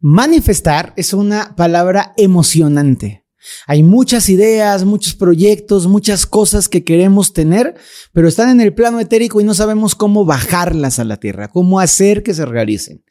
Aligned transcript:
Manifestar 0.00 0.92
es 0.96 1.12
una 1.12 1.56
palabra 1.56 2.14
emocionante. 2.16 3.24
Hay 3.66 3.82
muchas 3.82 4.28
ideas, 4.28 4.84
muchos 4.84 5.16
proyectos, 5.16 5.88
muchas 5.88 6.24
cosas 6.24 6.68
que 6.68 6.84
queremos 6.84 7.32
tener, 7.32 7.74
pero 8.12 8.28
están 8.28 8.48
en 8.50 8.60
el 8.60 8.74
plano 8.74 9.00
etérico 9.00 9.40
y 9.40 9.44
no 9.44 9.54
sabemos 9.54 9.96
cómo 9.96 10.24
bajarlas 10.24 11.00
a 11.00 11.04
la 11.04 11.16
tierra, 11.16 11.48
cómo 11.48 11.80
hacer 11.80 12.22
que 12.22 12.32
se 12.32 12.46
realicen. 12.46 13.02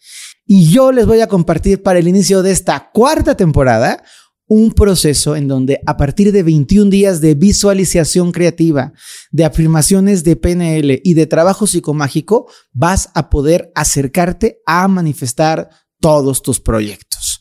Y 0.45 0.69
yo 0.69 0.93
les 0.93 1.05
voy 1.05 1.19
a 1.19 1.27
compartir 1.27 1.83
para 1.83 1.99
el 1.99 2.07
inicio 2.07 2.41
de 2.41 2.51
esta 2.51 2.89
cuarta 2.93 3.35
temporada 3.35 4.01
un 4.47 4.71
proceso 4.71 5.35
en 5.35 5.49
donde 5.49 5.81
a 5.85 5.97
partir 5.97 6.31
de 6.31 6.41
21 6.41 6.89
días 6.89 7.19
de 7.19 7.35
visualización 7.35 8.31
creativa, 8.31 8.93
de 9.31 9.43
afirmaciones 9.43 10.23
de 10.23 10.37
PNL 10.37 11.01
y 11.03 11.13
de 11.15 11.25
trabajo 11.25 11.67
psicomágico, 11.67 12.49
vas 12.71 13.09
a 13.13 13.29
poder 13.29 13.73
acercarte 13.75 14.61
a 14.65 14.87
manifestar 14.87 15.69
todos 15.99 16.41
tus 16.41 16.59
proyectos. 16.59 17.39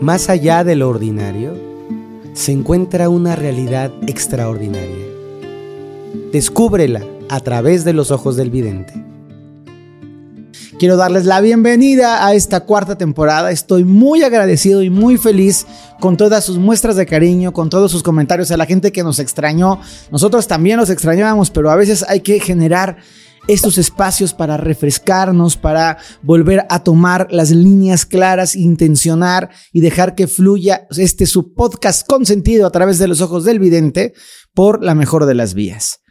Más 0.00 0.28
allá 0.28 0.64
de 0.64 0.74
lo 0.74 0.88
ordinario, 0.88 1.54
se 2.32 2.52
encuentra 2.52 3.08
una 3.08 3.36
realidad 3.36 3.92
extraordinaria. 4.06 5.06
Descúbrela 6.32 7.04
a 7.28 7.40
través 7.40 7.84
de 7.84 7.92
los 7.92 8.10
ojos 8.10 8.36
del 8.36 8.50
vidente. 8.50 8.94
Quiero 10.78 10.96
darles 10.96 11.26
la 11.26 11.40
bienvenida 11.40 12.26
a 12.26 12.34
esta 12.34 12.60
cuarta 12.60 12.98
temporada. 12.98 13.52
Estoy 13.52 13.84
muy 13.84 14.24
agradecido 14.24 14.82
y 14.82 14.90
muy 14.90 15.16
feliz 15.16 15.66
con 16.00 16.16
todas 16.16 16.44
sus 16.44 16.58
muestras 16.58 16.96
de 16.96 17.06
cariño, 17.06 17.52
con 17.52 17.70
todos 17.70 17.92
sus 17.92 18.02
comentarios 18.02 18.50
a 18.50 18.56
la 18.56 18.66
gente 18.66 18.90
que 18.90 19.04
nos 19.04 19.20
extrañó. 19.20 19.78
Nosotros 20.10 20.48
también 20.48 20.78
los 20.78 20.90
extrañábamos, 20.90 21.50
pero 21.50 21.70
a 21.70 21.76
veces 21.76 22.04
hay 22.08 22.20
que 22.20 22.40
generar 22.40 22.96
estos 23.48 23.78
espacios 23.78 24.34
para 24.34 24.56
refrescarnos, 24.56 25.56
para 25.56 25.98
volver 26.22 26.64
a 26.68 26.82
tomar 26.82 27.28
las 27.30 27.50
líneas 27.50 28.06
claras, 28.06 28.54
intencionar 28.54 29.50
y 29.72 29.80
dejar 29.80 30.14
que 30.14 30.28
fluya 30.28 30.86
este 30.96 31.26
su 31.26 31.54
podcast 31.54 32.06
consentido 32.06 32.66
a 32.66 32.72
través 32.72 32.98
de 32.98 33.08
los 33.08 33.20
ojos 33.20 33.44
del 33.44 33.58
vidente 33.58 34.14
por 34.54 34.82
la 34.82 34.94
mejor 34.94 35.26
de 35.26 35.34
las 35.34 35.54
vías. 35.54 36.02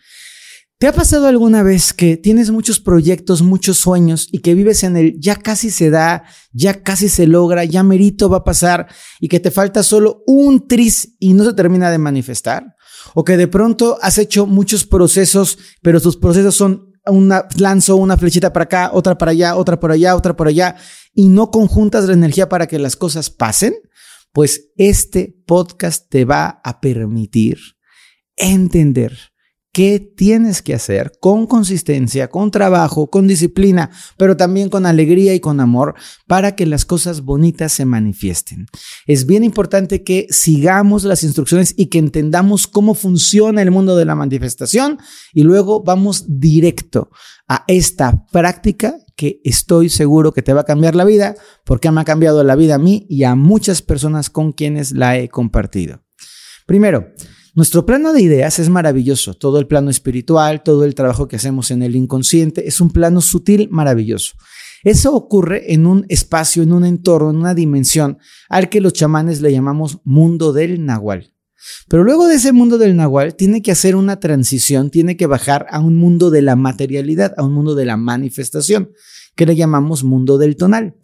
¿Te 0.82 0.88
ha 0.88 0.94
pasado 0.94 1.28
alguna 1.28 1.62
vez 1.62 1.94
que 1.94 2.18
tienes 2.18 2.50
muchos 2.50 2.80
proyectos, 2.80 3.44
muchos 3.44 3.78
sueños 3.78 4.28
y 4.32 4.40
que 4.40 4.56
vives 4.56 4.84
en 4.84 4.98
el 4.98 5.16
ya 5.20 5.36
casi 5.36 5.70
se 5.70 5.92
da, 5.92 6.24
ya 6.54 6.82
casi 6.82 7.08
se 7.08 7.28
logra, 7.28 7.64
ya 7.66 7.84
merito 7.84 8.30
va 8.30 8.38
a 8.38 8.44
pasar 8.44 8.88
y 9.20 9.28
que 9.28 9.40
te 9.40 9.52
falta 9.52 9.84
solo 9.84 10.24
un 10.26 10.68
tris 10.68 11.16
y 11.20 11.34
no 11.34 11.46
se 11.46 11.54
termina 11.54 11.92
de 11.92 12.00
manifestar? 12.00 12.76
¿O 13.14 13.24
que 13.24 13.38
de 13.38 13.48
pronto 13.48 14.00
has 14.02 14.18
hecho 14.18 14.48
muchos 14.48 14.84
procesos, 14.84 15.60
pero 15.84 16.02
tus 16.02 16.18
procesos 16.18 16.56
son 16.56 16.91
una, 17.06 17.48
lanzo 17.58 17.96
una 17.96 18.18
flechita 18.18 18.54
para 18.54 18.64
acá, 18.64 18.92
otra 18.94 19.18
para 19.18 19.32
allá, 19.32 19.56
otra 19.56 19.80
por 19.80 19.92
allá, 19.92 20.16
otra 20.16 20.36
por 20.36 20.48
allá, 20.48 20.76
y 21.14 21.30
no 21.30 21.52
conjuntas 21.52 22.06
la 22.06 22.14
energía 22.14 22.50
para 22.50 22.68
que 22.68 22.80
las 22.80 22.96
cosas 22.96 23.30
pasen, 23.30 23.74
pues 24.32 24.72
este 24.78 25.36
podcast 25.46 26.10
te 26.10 26.26
va 26.26 26.62
a 26.64 26.80
permitir 26.80 27.58
entender 28.36 29.31
qué 29.74 30.00
tienes 30.00 30.62
que 30.62 30.74
hacer 30.74 31.14
con 31.20 31.48
consistencia, 31.48 32.30
con 32.30 32.52
trabajo, 32.52 33.10
con 33.10 33.28
disciplina, 33.28 33.90
pero 34.18 34.36
también 34.36 34.70
con 34.70 34.86
alegría 34.86 35.34
y 35.34 35.40
con 35.40 35.60
amor 35.60 35.96
para 36.28 36.56
que 36.56 36.66
las 36.66 36.86
cosas 36.86 37.22
bonitas 37.22 37.72
se 37.72 37.86
manifiesten. 37.86 38.68
Es 39.08 39.26
bien 39.26 39.44
importante 39.44 40.04
que 40.04 40.28
sigamos 40.30 41.04
las 41.04 41.24
instrucciones 41.24 41.74
y 41.78 41.88
que 41.88 42.00
entendamos 42.00 42.68
cómo 42.68 42.96
funciona 42.96 43.62
el 43.62 43.72
mundo 43.72 43.96
de 43.96 44.06
la 44.06 44.16
manifestación 44.16 45.00
y 45.34 45.44
luego 45.44 45.84
vamos 45.84 46.26
directo 46.28 47.10
a 47.48 47.64
esta 47.68 48.26
práctica 48.32 48.96
que 49.16 49.40
estoy 49.44 49.90
seguro 49.90 50.34
que 50.34 50.42
te 50.42 50.54
va 50.54 50.62
a 50.62 50.66
cambiar 50.66 50.96
la 50.96 51.06
vida 51.06 51.36
porque 51.64 51.92
me 51.92 52.02
ha 52.02 52.06
cambiado 52.06 52.44
la 52.44 52.56
vida 52.56 52.76
a 52.76 52.80
mí 52.80 53.06
y 53.10 53.24
a 53.24 53.36
muchas 53.36 53.82
personas 53.82 54.30
con 54.30 54.52
quienes 54.52 54.92
la 54.92 55.18
he 55.18 55.30
compartido. 55.30 56.04
Primero, 56.66 57.08
nuestro 57.54 57.86
plano 57.86 58.14
de 58.14 58.22
ideas 58.22 58.60
es 58.60 58.70
maravilloso, 58.70 59.34
todo 59.34 59.60
el 59.60 59.68
plano 59.68 59.90
espiritual, 59.90 60.64
todo 60.64 60.86
el 60.86 60.96
trabajo 60.96 61.28
que 61.28 61.36
hacemos 61.36 61.72
en 61.72 61.84
el 61.84 61.96
inconsciente, 61.96 62.68
es 62.68 62.80
un 62.80 62.92
plano 62.92 63.22
sutil 63.22 63.68
maravilloso. 63.70 64.34
Eso 64.84 65.14
ocurre 65.14 65.74
en 65.74 65.86
un 65.86 66.06
espacio, 66.10 66.64
en 66.64 66.74
un 66.74 66.86
entorno, 66.86 67.30
en 67.30 67.38
una 67.38 67.54
dimensión 67.54 68.18
al 68.50 68.70
que 68.70 68.82
los 68.82 68.94
chamanes 68.94 69.42
le 69.42 69.52
llamamos 69.52 70.00
mundo 70.04 70.54
del 70.54 70.86
nahual. 70.86 71.34
Pero 71.88 72.04
luego 72.04 72.28
de 72.28 72.36
ese 72.36 72.52
mundo 72.52 72.78
del 72.78 72.96
nahual 72.96 73.36
tiene 73.36 73.62
que 73.62 73.72
hacer 73.72 73.96
una 73.96 74.20
transición, 74.20 74.90
tiene 74.90 75.18
que 75.18 75.28
bajar 75.28 75.68
a 75.70 75.80
un 75.80 75.96
mundo 75.96 76.32
de 76.32 76.42
la 76.42 76.56
materialidad, 76.56 77.34
a 77.38 77.44
un 77.44 77.54
mundo 77.54 77.76
de 77.76 77.86
la 77.86 77.98
manifestación, 77.98 78.92
que 79.36 79.46
le 79.46 79.56
llamamos 79.56 80.04
mundo 80.04 80.38
del 80.38 80.56
tonal. 80.56 80.96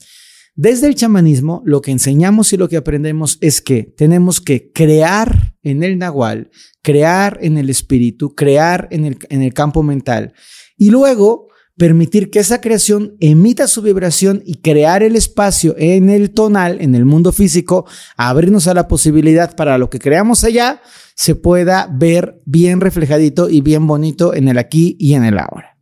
Desde 0.60 0.88
el 0.88 0.96
chamanismo, 0.96 1.62
lo 1.66 1.82
que 1.82 1.92
enseñamos 1.92 2.52
y 2.52 2.58
lo 2.58 2.68
que 2.68 2.78
aprendemos 2.78 3.38
es 3.42 3.62
que 3.62 3.84
tenemos 3.96 4.42
que 4.42 4.72
crear 4.72 5.54
en 5.62 5.84
el 5.84 6.00
nahual, 6.00 6.50
crear 6.82 7.38
en 7.44 7.60
el 7.60 7.70
espíritu, 7.70 8.34
crear 8.34 8.88
en 8.90 9.06
el, 9.06 9.20
en 9.30 9.44
el 9.44 9.54
campo 9.54 9.84
mental 9.84 10.34
y 10.76 10.90
luego 10.90 11.50
permitir 11.78 12.32
que 12.32 12.40
esa 12.40 12.60
creación 12.60 13.18
emita 13.20 13.68
su 13.68 13.84
vibración 13.84 14.42
y 14.48 14.56
crear 14.56 15.04
el 15.04 15.16
espacio 15.16 15.76
en 15.78 16.10
el 16.10 16.32
tonal, 16.32 16.82
en 16.82 16.96
el 16.96 17.06
mundo 17.06 17.32
físico, 17.32 17.86
abrirnos 18.16 18.68
a 18.68 18.74
la 18.74 18.88
posibilidad 18.88 19.56
para 19.56 19.78
lo 19.78 19.92
que 19.92 20.00
creamos 20.00 20.44
allá 20.44 20.82
se 21.16 21.36
pueda 21.36 21.88
ver 21.94 22.42
bien 22.46 22.82
reflejadito 22.82 23.48
y 23.48 23.62
bien 23.62 23.86
bonito 23.86 24.34
en 24.34 24.48
el 24.48 24.58
aquí 24.58 24.98
y 25.00 25.14
en 25.14 25.24
el 25.24 25.38
ahora. 25.38 25.78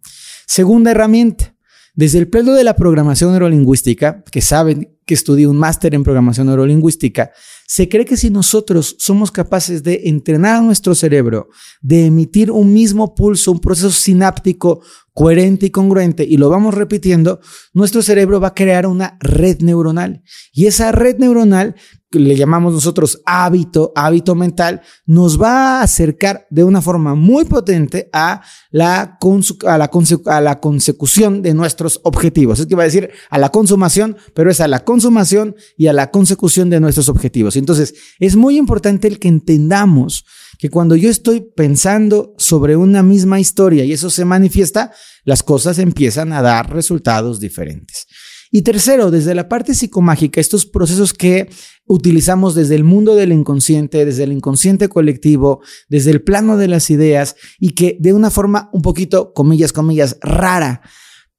Segunda 0.45 0.91
herramienta, 0.91 1.54
desde 1.95 2.19
el 2.19 2.27
plano 2.27 2.53
de 2.53 2.63
la 2.63 2.75
programación 2.75 3.31
neurolingüística, 3.31 4.23
que 4.31 4.41
saben 4.41 4.95
que 5.05 5.13
estudié 5.13 5.47
un 5.47 5.57
máster 5.57 5.95
en 5.95 6.03
programación 6.03 6.47
neurolingüística, 6.47 7.31
se 7.67 7.87
cree 7.89 8.05
que 8.05 8.17
si 8.17 8.29
nosotros 8.29 8.95
somos 8.99 9.31
capaces 9.31 9.81
de 9.81 10.01
entrenar 10.05 10.57
a 10.57 10.61
nuestro 10.61 10.93
cerebro, 10.93 11.49
de 11.81 12.07
emitir 12.07 12.51
un 12.51 12.73
mismo 12.73 13.15
pulso, 13.15 13.51
un 13.51 13.59
proceso 13.59 13.91
sináptico 13.91 14.81
coherente 15.13 15.67
y 15.67 15.69
congruente, 15.69 16.23
y 16.23 16.37
lo 16.37 16.49
vamos 16.49 16.73
repitiendo, 16.73 17.39
nuestro 17.73 18.01
cerebro 18.01 18.39
va 18.39 18.49
a 18.49 18.53
crear 18.53 18.85
una 18.85 19.17
red 19.21 19.61
neuronal. 19.61 20.21
Y 20.51 20.65
esa 20.65 20.91
red 20.91 21.17
neuronal 21.17 21.75
le 22.19 22.35
llamamos 22.35 22.73
nosotros 22.73 23.21
hábito, 23.25 23.91
hábito 23.95 24.35
mental, 24.35 24.81
nos 25.05 25.41
va 25.41 25.79
a 25.79 25.81
acercar 25.83 26.47
de 26.49 26.63
una 26.63 26.81
forma 26.81 27.15
muy 27.15 27.45
potente 27.45 28.09
a 28.13 28.41
la, 28.71 29.17
a 29.65 29.77
la, 29.77 29.91
a 30.25 30.41
la 30.41 30.59
consecución 30.59 31.41
de 31.41 31.53
nuestros 31.53 31.99
objetivos. 32.03 32.59
Es 32.59 32.65
que 32.65 32.75
va 32.75 32.83
a 32.83 32.85
decir 32.85 33.09
a 33.29 33.37
la 33.37 33.49
consumación, 33.49 34.17
pero 34.33 34.51
es 34.51 34.61
a 34.61 34.67
la 34.67 34.83
consumación 34.83 35.55
y 35.77 35.87
a 35.87 35.93
la 35.93 36.11
consecución 36.11 36.69
de 36.69 36.79
nuestros 36.79 37.09
objetivos. 37.09 37.55
Entonces, 37.55 37.93
es 38.19 38.35
muy 38.35 38.57
importante 38.57 39.07
el 39.07 39.19
que 39.19 39.27
entendamos 39.27 40.25
que 40.57 40.69
cuando 40.69 40.95
yo 40.95 41.09
estoy 41.09 41.41
pensando 41.41 42.33
sobre 42.37 42.75
una 42.75 43.03
misma 43.03 43.39
historia 43.39 43.83
y 43.83 43.93
eso 43.93 44.09
se 44.09 44.25
manifiesta, 44.25 44.91
las 45.23 45.43
cosas 45.43 45.79
empiezan 45.79 46.33
a 46.33 46.41
dar 46.41 46.71
resultados 46.71 47.39
diferentes. 47.39 48.07
Y 48.55 48.61
tercero, 48.61 49.11
desde 49.11 49.35
la 49.35 49.49
parte 49.49 49.75
psicomágica, 49.75 50.39
estos 50.39 50.65
procesos 50.65 51.13
que 51.13 51.49
utilizamos 51.87 52.55
desde 52.55 52.75
el 52.75 52.85
mundo 52.85 53.13
del 53.13 53.33
inconsciente, 53.33 54.05
desde 54.05 54.23
el 54.23 54.31
inconsciente 54.31 54.87
colectivo, 54.87 55.61
desde 55.89 56.11
el 56.11 56.21
plano 56.21 56.55
de 56.55 56.69
las 56.69 56.89
ideas 56.89 57.35
y 57.59 57.71
que 57.71 57.97
de 57.99 58.13
una 58.13 58.31
forma 58.31 58.69
un 58.71 58.81
poquito, 58.81 59.33
comillas, 59.33 59.73
comillas, 59.73 60.17
rara, 60.21 60.83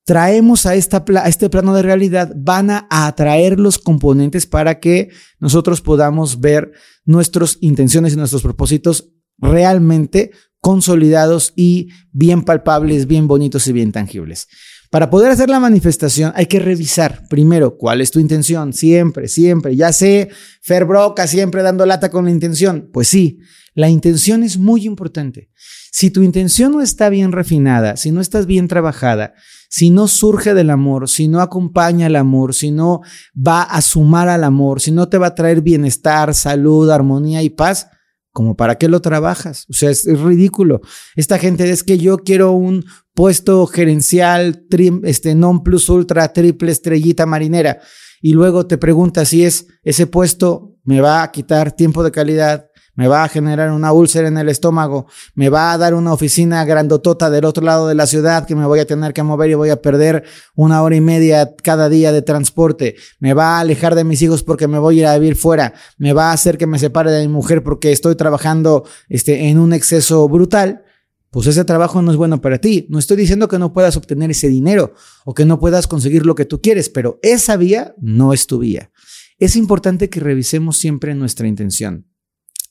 traemos 0.05 0.67
a, 0.67 0.75
esta, 0.75 1.07
a 1.09 1.29
este 1.29 1.49
plano 1.49 1.75
de 1.75 1.81
realidad, 1.81 2.35
van 2.37 2.69
a 2.69 2.87
atraer 2.91 3.59
los 3.59 3.79
componentes 3.79 4.45
para 4.45 4.79
que 4.79 5.09
nosotros 5.41 5.81
podamos 5.81 6.41
ver 6.41 6.73
nuestras 7.07 7.57
intenciones 7.63 8.13
y 8.13 8.17
nuestros 8.17 8.43
propósitos 8.43 9.09
realmente 9.39 10.33
consolidados 10.61 11.55
y 11.57 11.89
bien 12.13 12.43
palpables, 12.43 13.07
bien 13.07 13.27
bonitos 13.27 13.69
y 13.69 13.73
bien 13.73 13.93
tangibles. 13.93 14.49
Para 14.91 15.11
poder 15.11 15.33
hacer 15.33 15.49
la 15.49 15.61
manifestación 15.61 16.33
hay 16.35 16.47
que 16.47 16.61
revisar 16.61 17.27
primero 17.29 17.77
cuál 17.77 18.01
es 18.01 18.11
tu 18.11 18.21
intención, 18.21 18.73
siempre, 18.73 19.29
siempre. 19.29 19.77
Ya 19.77 19.93
sé, 19.93 20.31
Fer 20.63 20.85
Broca 20.85 21.27
siempre 21.27 21.63
dando 21.63 21.87
lata 21.87 22.11
con 22.11 22.27
la 22.27 22.31
intención. 22.31 22.91
Pues 22.93 23.09
sí, 23.09 23.41
la 23.75 23.89
intención 23.89 24.43
es 24.43 24.59
muy 24.59 24.87
importante. 24.87 25.51
Si 25.93 26.11
tu 26.11 26.23
intención 26.23 26.73
no 26.73 26.83
está 26.83 27.09
bien 27.09 27.33
refinada, 27.33 27.97
si 27.97 28.11
no 28.11 28.21
estás 28.21 28.47
bien 28.47 28.69
trabajada, 28.69 29.35
si 29.69 29.91
no 29.91 30.09
surge 30.09 30.55
del 30.55 30.71
amor, 30.71 31.09
si 31.09 31.29
no 31.29 31.41
acompaña 31.41 32.07
al 32.07 32.17
amor, 32.17 32.55
si 32.55 32.71
no 32.71 33.01
va 33.35 33.63
a 33.63 33.81
sumar 33.83 34.29
al 34.29 34.45
amor, 34.45 34.81
si 34.81 34.93
no 34.93 35.09
te 35.09 35.19
va 35.19 35.29
a 35.29 35.35
traer 35.35 35.63
bienestar, 35.63 36.35
salud, 36.35 36.91
armonía 36.91 37.43
y 37.43 37.51
paz, 37.51 37.89
como 38.37 38.55
para 38.55 38.75
qué 38.75 38.87
lo 38.87 39.01
trabajas. 39.01 39.65
O 39.71 39.73
sea, 39.73 39.89
es, 39.89 40.05
ridículo. 40.05 40.83
Esta 41.15 41.39
gente 41.39 41.71
es 41.71 41.83
que 41.83 41.97
yo 41.97 42.19
quiero 42.19 42.53
un 42.53 42.85
puesto 43.15 43.67
gerencial, 43.67 44.67
este 45.05 45.35
non 45.35 45.63
plus 45.63 45.89
ultra, 45.89 46.35
triple 46.35 46.71
estrellita 46.71 47.25
marinera. 47.25 47.81
Y 48.21 48.35
luego 48.35 48.67
te 48.67 48.77
preguntas 48.77 49.31
si 49.31 49.47
es 49.47 49.69
ese 49.83 50.07
puesto 50.07 50.77
me 50.85 51.01
va 51.01 51.23
a 51.23 51.33
quitar 51.33 51.73
tiempo 51.73 52.05
de 52.05 52.11
calidad, 52.11 52.67
me 52.97 53.07
va 53.07 53.23
a 53.23 53.29
generar 53.29 53.71
una 53.71 53.93
úlcera 53.93 54.27
en 54.27 54.39
el 54.39 54.49
estómago, 54.49 55.07
me 55.35 55.49
va 55.49 55.73
a 55.73 55.79
dar 55.79 55.95
una 55.95 56.13
oficina 56.13 56.65
grandotota 56.65 57.31
del 57.31 57.45
otro 57.45 57.65
lado 57.65 57.87
de 57.87 57.95
la 57.95 58.07
ciudad 58.07 58.47
que 58.47 58.57
me 58.57 58.67
voy 58.67 58.81
a 58.81 58.87
tener 58.87 59.13
que 59.13 59.23
mover 59.23 59.51
y 59.51 59.55
voy 59.55 59.71
a 59.71 59.81
perder 59.81 60.25
una 60.55 60.83
hora 60.83 60.97
y 60.97 61.01
media 61.01 61.55
cada 61.63 61.89
día 61.89 62.11
de 62.11 62.23
transporte, 62.23 62.97
me 63.21 63.35
va 63.35 63.57
a 63.57 63.61
alejar 63.61 63.95
de 63.95 64.05
mis 64.05 64.21
hijos 64.23 64.43
porque 64.43 64.67
me 64.67 64.79
voy 64.79 64.99
a 64.99 65.01
ir 65.01 65.07
a 65.07 65.19
vivir 65.19 65.37
fuera, 65.37 65.75
me 65.99 66.13
va 66.13 66.31
a 66.31 66.33
hacer 66.33 66.59
que 66.59 66.67
me 66.67 66.79
separe 66.79 67.13
de 67.13 67.23
mi 67.27 67.33
mujer 67.33 67.63
porque 67.63 67.93
estoy 67.93 68.17
trabajando 68.17 68.85
este, 69.09 69.49
en 69.49 69.59
un 69.59 69.73
exceso 69.73 70.29
brutal, 70.29 70.83
pues 71.31 71.47
ese 71.49 71.67
trabajo 71.67 72.01
no 72.01 72.11
es 72.11 72.17
bueno 72.17 72.41
para 72.41 72.59
ti. 72.59 72.87
No 72.89 72.99
estoy 72.99 73.19
diciendo 73.19 73.47
que 73.47 73.59
no 73.59 73.75
puedas 73.75 73.97
obtener 73.99 74.31
ese 74.31 74.49
dinero 74.49 74.95
o 75.27 75.35
que 75.35 75.45
no 75.45 75.61
puedas 75.61 75.87
conseguir 75.87 76.25
lo 76.25 76.35
que 76.35 76.47
tú 76.47 76.63
quieres, 76.63 76.89
pero 76.89 77.19
esa 77.23 77.59
vía 77.59 77.95
no 78.01 78.33
es 78.33 78.47
tu 78.47 78.61
vía. 78.61 78.91
Es 79.39 79.55
importante 79.55 80.09
que 80.09 80.21
revisemos 80.21 80.79
siempre 80.79 81.15
nuestra 81.15 81.47
intención. 81.47 82.07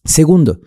Segundo, 0.06 0.62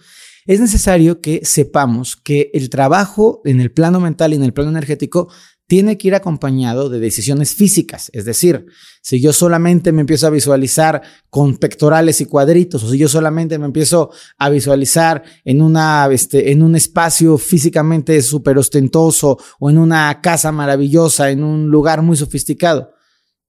es 0.47 0.61
necesario 0.61 1.21
que 1.21 1.41
sepamos 1.45 2.17
que 2.17 2.51
el 2.55 2.71
trabajo 2.71 3.41
en 3.45 3.61
el 3.61 3.71
plano 3.71 4.01
mental 4.01 4.33
y 4.33 4.37
en 4.37 4.43
el 4.43 4.53
plano 4.53 4.71
energético 4.71 5.29
tiene 5.69 5.99
que 5.99 6.09
ir 6.09 6.15
acompañado 6.15 6.89
de 6.89 6.99
decisiones 6.99 7.55
físicas. 7.55 8.11
Es 8.15 8.25
decir, 8.25 8.65
si 9.03 9.21
yo 9.21 9.35
solamente 9.35 9.93
me 9.93 10.01
empiezo 10.01 10.27
a 10.27 10.31
visualizar 10.31 11.03
con 11.29 11.59
pectorales 11.59 12.23
y 12.23 12.25
cuadritos, 12.25 12.83
o 12.83 12.91
si 12.91 12.97
yo 12.97 13.07
solamente 13.07 13.59
me 13.59 13.67
empiezo 13.67 14.11
a 14.39 14.49
visualizar 14.49 15.23
en, 15.45 15.61
una, 15.61 16.09
este, 16.11 16.51
en 16.51 16.63
un 16.63 16.75
espacio 16.75 17.37
físicamente 17.37 18.21
súper 18.23 18.57
ostentoso 18.57 19.37
o 19.61 19.69
en 19.69 19.77
una 19.77 20.23
casa 20.23 20.51
maravillosa, 20.51 21.31
en 21.31 21.45
un 21.45 21.69
lugar 21.69 22.01
muy 22.01 22.17
sofisticado, 22.17 22.95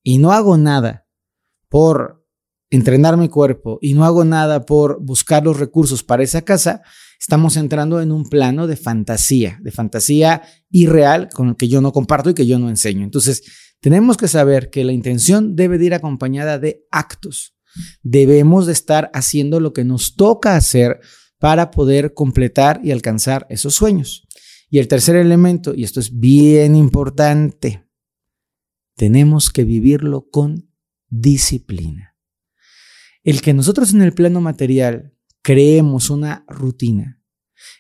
y 0.04 0.18
no 0.18 0.34
hago 0.34 0.58
nada 0.58 1.08
por 1.70 2.19
entrenar 2.70 3.18
mi 3.18 3.30
cuerpo 3.30 3.80
y 3.82 3.94
no 3.94 4.06
hago 4.06 4.26
nada 4.26 4.66
por 4.66 5.02
buscar 5.02 5.44
los 5.44 5.60
recursos 5.60 6.04
para 6.04 6.24
esa 6.24 6.44
casa, 6.44 6.82
estamos 7.20 7.58
entrando 7.58 8.02
en 8.02 8.12
un 8.12 8.30
plano 8.30 8.68
de 8.68 8.76
fantasía, 8.76 9.60
de 9.62 9.72
fantasía 9.72 10.44
irreal 10.70 11.30
con 11.34 11.50
el 11.50 11.56
que 11.56 11.68
yo 11.68 11.82
no 11.82 11.92
comparto 11.92 12.30
y 12.30 12.34
que 12.34 12.46
yo 12.46 12.60
no 12.60 12.70
enseño. 12.70 13.04
Entonces, 13.04 13.44
tenemos 13.82 14.18
que 14.18 14.28
saber 14.28 14.70
que 14.70 14.84
la 14.84 14.92
intención 14.92 15.56
debe 15.56 15.78
de 15.78 15.86
ir 15.86 15.94
acompañada 15.94 16.60
de 16.60 16.86
actos. 16.92 17.56
Debemos 18.04 18.66
de 18.66 18.74
estar 18.74 19.10
haciendo 19.14 19.60
lo 19.60 19.74
que 19.74 19.86
nos 19.86 20.16
toca 20.16 20.56
hacer 20.56 21.00
para 21.40 21.72
poder 21.72 22.14
completar 22.14 22.82
y 22.84 22.92
alcanzar 22.92 23.48
esos 23.50 23.76
sueños. 23.76 24.28
Y 24.70 24.80
el 24.80 24.88
tercer 24.88 25.16
elemento, 25.16 25.74
y 25.74 25.84
esto 25.84 26.00
es 26.00 26.20
bien 26.20 26.76
importante, 26.76 27.88
tenemos 28.96 29.50
que 29.50 29.64
vivirlo 29.64 30.30
con 30.30 30.70
disciplina. 31.08 32.09
El 33.30 33.44
que 33.44 33.54
nosotros 33.54 33.94
en 33.94 34.02
el 34.02 34.14
plano 34.14 34.42
material 34.42 35.14
creemos 35.44 36.10
una 36.10 36.46
rutina, 36.48 37.22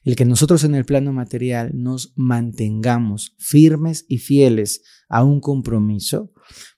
el 0.03 0.15
que 0.15 0.23
nosotros 0.23 0.63
en 0.63 0.75
el 0.75 0.85
plano 0.85 1.11
material 1.11 1.71
nos 1.73 2.13
mantengamos 2.15 3.35
firmes 3.39 4.05
y 4.07 4.19
fieles 4.19 4.83
a 5.09 5.23
un 5.23 5.41
compromiso, 5.41 6.33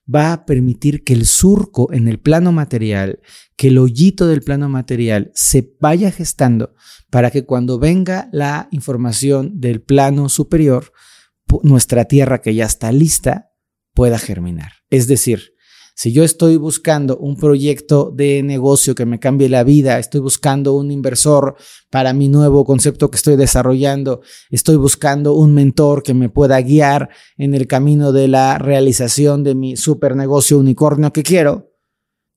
va 0.08 0.32
a 0.32 0.46
permitir 0.46 1.04
que 1.04 1.12
el 1.12 1.26
surco 1.26 1.92
en 1.92 2.08
el 2.08 2.18
plano 2.18 2.50
material, 2.50 3.20
que 3.56 3.68
el 3.68 3.76
hoyito 3.76 4.26
del 4.26 4.40
plano 4.40 4.70
material 4.70 5.30
se 5.34 5.76
vaya 5.78 6.10
gestando 6.10 6.74
para 7.10 7.30
que 7.30 7.44
cuando 7.44 7.78
venga 7.78 8.30
la 8.32 8.68
información 8.70 9.60
del 9.60 9.82
plano 9.82 10.30
superior, 10.30 10.94
nuestra 11.62 12.06
tierra 12.06 12.40
que 12.40 12.54
ya 12.54 12.64
está 12.64 12.90
lista 12.90 13.50
pueda 13.92 14.18
germinar. 14.18 14.72
Es 14.88 15.08
decir, 15.08 15.52
si 15.94 16.12
yo 16.12 16.24
estoy 16.24 16.56
buscando 16.56 17.16
un 17.18 17.36
proyecto 17.36 18.10
de 18.14 18.42
negocio 18.42 18.94
que 18.94 19.06
me 19.06 19.20
cambie 19.20 19.48
la 19.48 19.62
vida, 19.62 19.98
estoy 19.98 20.20
buscando 20.20 20.74
un 20.74 20.90
inversor 20.90 21.56
para 21.90 22.12
mi 22.12 22.28
nuevo 22.28 22.64
concepto 22.64 23.10
que 23.10 23.16
estoy 23.16 23.36
desarrollando, 23.36 24.22
estoy 24.50 24.76
buscando 24.76 25.34
un 25.34 25.54
mentor 25.54 26.02
que 26.02 26.14
me 26.14 26.28
pueda 26.28 26.60
guiar 26.60 27.10
en 27.36 27.54
el 27.54 27.66
camino 27.66 28.12
de 28.12 28.28
la 28.28 28.58
realización 28.58 29.44
de 29.44 29.54
mi 29.54 29.76
super 29.76 30.16
negocio 30.16 30.58
unicornio 30.58 31.12
que 31.12 31.22
quiero, 31.22 31.72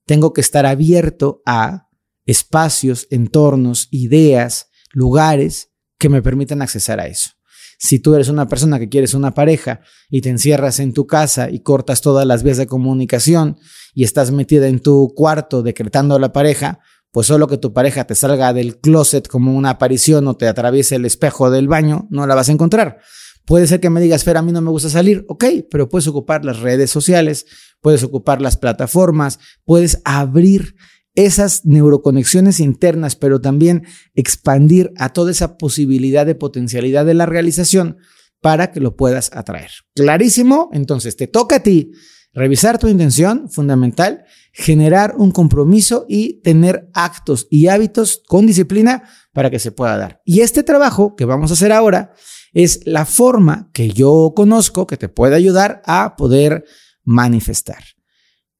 tengo 0.04 0.32
que 0.32 0.40
estar 0.40 0.66
abierto 0.66 1.42
a 1.46 1.88
espacios, 2.26 3.06
entornos, 3.10 3.88
ideas, 3.90 4.68
lugares 4.92 5.72
que 5.98 6.08
me 6.08 6.22
permitan 6.22 6.62
accesar 6.62 7.00
a 7.00 7.06
eso. 7.06 7.35
Si 7.78 7.98
tú 7.98 8.14
eres 8.14 8.28
una 8.28 8.48
persona 8.48 8.78
que 8.78 8.88
quieres 8.88 9.14
una 9.14 9.32
pareja 9.32 9.80
y 10.10 10.20
te 10.20 10.30
encierras 10.30 10.80
en 10.80 10.92
tu 10.92 11.06
casa 11.06 11.50
y 11.50 11.60
cortas 11.60 12.00
todas 12.00 12.26
las 12.26 12.42
vías 12.42 12.56
de 12.56 12.66
comunicación 12.66 13.58
y 13.94 14.04
estás 14.04 14.30
metida 14.30 14.68
en 14.68 14.80
tu 14.80 15.12
cuarto 15.14 15.62
decretando 15.62 16.14
a 16.14 16.20
la 16.20 16.32
pareja, 16.32 16.80
pues 17.10 17.26
solo 17.26 17.46
que 17.46 17.58
tu 17.58 17.72
pareja 17.72 18.06
te 18.06 18.14
salga 18.14 18.52
del 18.52 18.78
closet 18.78 19.26
como 19.28 19.54
una 19.54 19.70
aparición 19.70 20.28
o 20.28 20.36
te 20.36 20.48
atraviese 20.48 20.96
el 20.96 21.04
espejo 21.04 21.50
del 21.50 21.68
baño, 21.68 22.06
no 22.10 22.26
la 22.26 22.34
vas 22.34 22.48
a 22.48 22.52
encontrar. 22.52 22.98
Puede 23.46 23.66
ser 23.68 23.80
que 23.80 23.90
me 23.90 24.00
digas, 24.00 24.24
Fer, 24.24 24.36
a 24.36 24.42
mí 24.42 24.52
no 24.52 24.60
me 24.60 24.70
gusta 24.70 24.90
salir, 24.90 25.24
ok, 25.28 25.44
pero 25.70 25.88
puedes 25.88 26.08
ocupar 26.08 26.44
las 26.44 26.58
redes 26.58 26.90
sociales, 26.90 27.46
puedes 27.80 28.02
ocupar 28.02 28.42
las 28.42 28.56
plataformas, 28.56 29.38
puedes 29.64 30.02
abrir 30.04 30.74
esas 31.16 31.64
neuroconexiones 31.64 32.60
internas, 32.60 33.16
pero 33.16 33.40
también 33.40 33.84
expandir 34.14 34.92
a 34.96 35.08
toda 35.08 35.32
esa 35.32 35.58
posibilidad 35.58 36.24
de 36.24 36.34
potencialidad 36.34 37.04
de 37.04 37.14
la 37.14 37.26
realización 37.26 37.96
para 38.40 38.70
que 38.70 38.80
lo 38.80 38.96
puedas 38.96 39.30
atraer. 39.32 39.70
Clarísimo, 39.94 40.70
entonces 40.72 41.16
te 41.16 41.26
toca 41.26 41.56
a 41.56 41.62
ti 41.62 41.90
revisar 42.32 42.78
tu 42.78 42.86
intención, 42.86 43.48
fundamental, 43.48 44.24
generar 44.52 45.14
un 45.16 45.32
compromiso 45.32 46.04
y 46.06 46.42
tener 46.42 46.90
actos 46.92 47.48
y 47.50 47.68
hábitos 47.68 48.22
con 48.28 48.46
disciplina 48.46 49.04
para 49.32 49.50
que 49.50 49.58
se 49.58 49.72
pueda 49.72 49.96
dar. 49.96 50.20
Y 50.26 50.40
este 50.40 50.62
trabajo 50.62 51.16
que 51.16 51.24
vamos 51.24 51.50
a 51.50 51.54
hacer 51.54 51.72
ahora 51.72 52.12
es 52.52 52.80
la 52.84 53.06
forma 53.06 53.70
que 53.72 53.88
yo 53.88 54.34
conozco 54.36 54.86
que 54.86 54.98
te 54.98 55.08
puede 55.08 55.34
ayudar 55.34 55.82
a 55.86 56.14
poder 56.16 56.64
manifestar. 57.04 57.82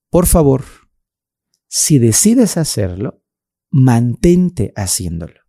Por 0.09 0.27
favor, 0.27 0.65
si 1.79 1.99
decides 1.99 2.57
hacerlo, 2.57 3.23
mantente 3.71 4.73
haciéndolo. 4.77 5.41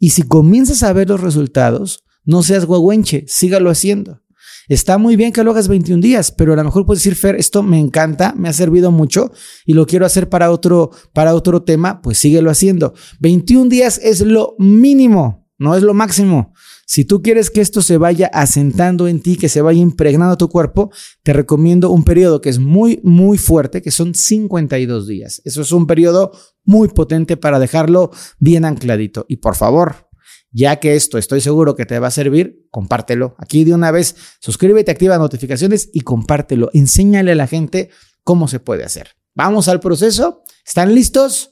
Y 0.00 0.10
si 0.10 0.22
comienzas 0.22 0.82
a 0.82 0.92
ver 0.92 1.08
los 1.08 1.20
resultados, 1.20 2.04
no 2.24 2.42
seas 2.42 2.64
guagüenche, 2.64 3.24
sígalo 3.28 3.70
haciendo. 3.70 4.22
Está 4.68 4.98
muy 4.98 5.14
bien 5.14 5.32
que 5.32 5.44
lo 5.44 5.52
hagas 5.52 5.68
21 5.68 6.02
días, 6.02 6.32
pero 6.32 6.52
a 6.52 6.56
lo 6.56 6.64
mejor 6.64 6.84
puedes 6.84 7.04
decir, 7.04 7.16
Fer, 7.16 7.36
esto 7.36 7.62
me 7.62 7.78
encanta, 7.78 8.34
me 8.36 8.48
ha 8.48 8.52
servido 8.52 8.90
mucho 8.90 9.30
y 9.64 9.74
lo 9.74 9.86
quiero 9.86 10.04
hacer 10.04 10.28
para 10.28 10.50
otro, 10.50 10.90
para 11.12 11.32
otro 11.32 11.62
tema, 11.62 12.02
pues 12.02 12.18
síguelo 12.18 12.50
haciendo. 12.50 12.94
21 13.20 13.70
días 13.70 14.00
es 14.02 14.22
lo 14.22 14.56
mínimo, 14.58 15.48
no 15.58 15.76
es 15.76 15.84
lo 15.84 15.94
máximo. 15.94 16.54
Si 16.88 17.04
tú 17.04 17.20
quieres 17.20 17.50
que 17.50 17.60
esto 17.60 17.82
se 17.82 17.98
vaya 17.98 18.30
asentando 18.32 19.08
en 19.08 19.20
ti, 19.20 19.36
que 19.36 19.48
se 19.48 19.60
vaya 19.60 19.80
impregnando 19.80 20.36
tu 20.38 20.48
cuerpo, 20.48 20.92
te 21.24 21.32
recomiendo 21.32 21.90
un 21.90 22.04
periodo 22.04 22.40
que 22.40 22.48
es 22.48 22.60
muy, 22.60 23.00
muy 23.02 23.38
fuerte, 23.38 23.82
que 23.82 23.90
son 23.90 24.14
52 24.14 25.08
días. 25.08 25.42
Eso 25.44 25.62
es 25.62 25.72
un 25.72 25.88
periodo 25.88 26.30
muy 26.62 26.86
potente 26.88 27.36
para 27.36 27.58
dejarlo 27.58 28.12
bien 28.38 28.64
ancladito. 28.64 29.26
Y 29.28 29.38
por 29.38 29.56
favor, 29.56 30.08
ya 30.52 30.76
que 30.76 30.94
esto 30.94 31.18
estoy 31.18 31.40
seguro 31.40 31.74
que 31.74 31.86
te 31.86 31.98
va 31.98 32.06
a 32.06 32.12
servir, 32.12 32.68
compártelo. 32.70 33.34
Aquí 33.38 33.64
de 33.64 33.74
una 33.74 33.90
vez, 33.90 34.14
suscríbete, 34.40 34.92
activa 34.92 35.18
notificaciones 35.18 35.90
y 35.92 36.02
compártelo. 36.02 36.70
Enséñale 36.72 37.32
a 37.32 37.36
la 37.36 37.48
gente 37.48 37.90
cómo 38.22 38.46
se 38.46 38.60
puede 38.60 38.84
hacer. 38.84 39.08
Vamos 39.34 39.66
al 39.66 39.80
proceso. 39.80 40.44
¿Están 40.64 40.94
listos? 40.94 41.50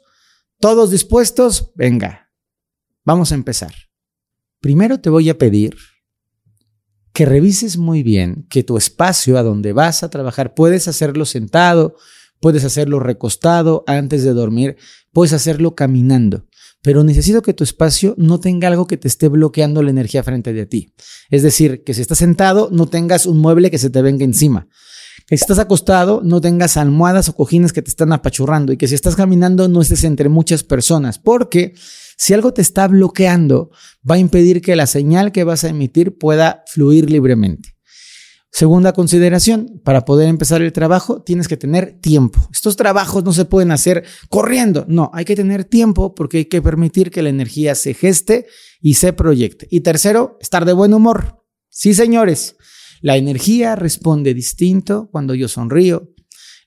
¿Todos 0.61 0.93
dispuestos? 0.93 1.73
Venga, 1.75 2.31
vamos 3.05 3.33
a 3.33 3.35
empezar. 3.35 3.75
Primero 4.65 4.99
te 4.99 5.11
voy 5.11 5.29
a 5.29 5.37
pedir 5.37 5.77
que 7.13 7.27
revises 7.27 7.77
muy 7.77 8.03
bien 8.03 8.47
que 8.49 8.63
tu 8.63 8.79
espacio 8.79 9.37
a 9.37 9.43
donde 9.43 9.75
vas 9.75 10.03
a 10.03 10.09
trabajar 10.09 10.55
puedes 10.55 10.89
hacerlo 10.89 11.27
sentado, 11.27 11.97
puedes 12.41 12.65
hacerlo 12.65 12.99
recostado 12.99 13.85
antes 13.87 14.25
de 14.25 14.33
dormir, 14.33 14.79
puedes 15.13 15.35
hacerlo 15.35 15.75
caminando, 15.75 16.47
pero 16.81 17.05
necesito 17.05 17.43
que 17.43 17.53
tu 17.53 17.63
espacio 17.63 18.15
no 18.17 18.41
tenga 18.41 18.69
algo 18.69 18.87
que 18.87 18.97
te 18.97 19.07
esté 19.07 19.29
bloqueando 19.29 19.83
la 19.83 19.91
energía 19.91 20.23
frente 20.23 20.55
de 20.55 20.65
ti. 20.65 20.95
Es 21.29 21.43
decir, 21.43 21.85
que 21.85 21.93
si 21.93 22.01
estás 22.01 22.17
sentado 22.17 22.71
no 22.73 22.87
tengas 22.87 23.27
un 23.27 23.41
mueble 23.41 23.71
que 23.71 23.77
se 23.77 23.91
te 23.91 24.01
venga 24.01 24.25
encima. 24.25 24.67
Que 25.27 25.37
si 25.37 25.43
estás 25.43 25.59
acostado 25.59 26.21
no 26.23 26.41
tengas 26.41 26.77
almohadas 26.77 27.29
o 27.29 27.37
cojines 27.37 27.73
que 27.73 27.83
te 27.83 27.91
están 27.91 28.13
apachurrando 28.13 28.73
y 28.73 28.77
que 28.77 28.89
si 28.89 28.95
estás 28.95 29.17
caminando 29.17 29.69
no 29.69 29.81
estés 29.81 30.05
entre 30.05 30.29
muchas 30.29 30.63
personas, 30.63 31.19
porque 31.19 31.75
si 32.17 32.35
algo 32.35 32.53
te 32.53 32.63
está 32.63 32.87
bloqueando, 32.89 33.71
va 34.09 34.17
a 34.17 34.19
impedir 34.19 34.61
que 34.61 34.77
la 34.77 34.87
señal 34.87 35.33
que 35.33 35.45
vas 35.45 35.65
a 35.65 35.69
emitir 35.69 36.19
pueda 36.19 36.63
fluir 36.67 37.11
libremente. 37.11 37.75
Segunda 38.57 38.93
consideración, 38.93 39.81
para 39.83 40.05
poder 40.05 40.29
empezar 40.29 40.63
el 40.63 40.73
trabajo 40.73 41.23
tienes 41.23 41.49
que 41.49 41.57
tener 41.57 41.99
tiempo. 42.01 42.41
Estos 42.53 42.77
trabajos 42.77 43.25
no 43.25 43.33
se 43.33 43.47
pueden 43.47 43.73
hacer 43.73 44.05
corriendo, 44.29 44.85
no, 44.87 45.11
hay 45.13 45.25
que 45.25 45.35
tener 45.35 45.65
tiempo 45.65 46.15
porque 46.15 46.37
hay 46.39 46.45
que 46.45 46.63
permitir 46.63 47.11
que 47.11 47.23
la 47.23 47.31
energía 47.31 47.75
se 47.75 47.95
geste 47.95 48.47
y 48.81 48.95
se 48.95 49.13
proyecte. 49.13 49.67
Y 49.73 49.81
tercero, 49.81 50.39
estar 50.41 50.67
de 50.67 50.73
buen 50.73 50.95
humor. 50.95 51.43
Sí, 51.69 51.95
señores, 51.95 52.55
la 53.05 53.19
energía 53.19 53.77
responde 53.77 54.33
distinto 54.33 55.11
cuando 55.13 55.35
yo 55.35 55.47
sonrío, 55.47 56.15